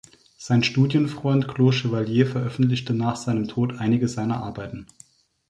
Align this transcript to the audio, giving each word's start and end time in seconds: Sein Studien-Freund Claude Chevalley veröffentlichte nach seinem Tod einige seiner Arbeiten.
Sein 0.39 0.63
Studien-Freund 0.63 1.47
Claude 1.47 1.73
Chevalley 1.73 2.25
veröffentlichte 2.25 2.91
nach 2.95 3.15
seinem 3.15 3.47
Tod 3.47 3.77
einige 3.77 4.07
seiner 4.07 4.41
Arbeiten. 4.41 4.87